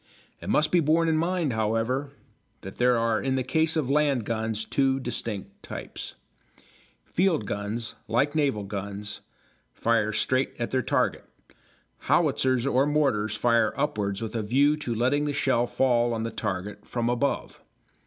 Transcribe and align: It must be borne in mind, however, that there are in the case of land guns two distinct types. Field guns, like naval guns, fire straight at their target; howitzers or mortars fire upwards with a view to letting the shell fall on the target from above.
It 0.41 0.49
must 0.49 0.71
be 0.71 0.79
borne 0.79 1.07
in 1.07 1.15
mind, 1.15 1.53
however, 1.53 2.09
that 2.61 2.77
there 2.77 2.97
are 2.97 3.21
in 3.21 3.35
the 3.35 3.43
case 3.43 3.75
of 3.77 3.87
land 3.87 4.25
guns 4.25 4.65
two 4.65 4.99
distinct 4.99 5.61
types. 5.61 6.15
Field 7.05 7.45
guns, 7.45 7.93
like 8.07 8.33
naval 8.33 8.63
guns, 8.63 9.21
fire 9.71 10.11
straight 10.11 10.53
at 10.57 10.71
their 10.71 10.81
target; 10.81 11.25
howitzers 12.09 12.65
or 12.65 12.87
mortars 12.87 13.35
fire 13.35 13.73
upwards 13.79 14.23
with 14.23 14.35
a 14.35 14.41
view 14.41 14.75
to 14.77 14.95
letting 14.95 15.25
the 15.25 15.33
shell 15.33 15.67
fall 15.67 16.15
on 16.15 16.23
the 16.23 16.31
target 16.31 16.83
from 16.87 17.07
above. 17.07 17.61